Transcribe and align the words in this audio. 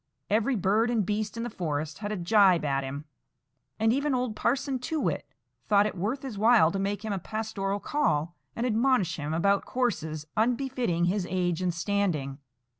Every 0.31 0.55
bird 0.55 0.89
and 0.89 1.05
beast 1.05 1.37
in 1.37 1.43
the 1.43 1.49
forest 1.51 1.99
had 1.99 2.11
a 2.11 2.17
gibe 2.17 2.65
at 2.65 2.83
him; 2.83 3.05
and 3.79 3.93
even 3.93 4.15
old 4.15 4.35
Parson 4.35 4.79
Too 4.79 4.99
Whit 4.99 5.29
thought 5.67 5.85
it 5.85 5.95
worth 5.95 6.23
his 6.23 6.39
while 6.39 6.71
to 6.71 6.79
make 6.79 7.05
him 7.05 7.13
a 7.13 7.19
pastoral 7.19 7.79
call, 7.79 8.35
and 8.55 8.65
admonish 8.65 9.17
him 9.17 9.31
about 9.31 9.63
courses 9.65 10.25
unbefitting 10.35 11.05
his 11.05 11.27
age 11.29 11.61
and 11.61 11.71
standing. 11.71 12.39